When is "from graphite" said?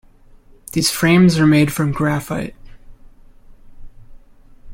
1.71-2.55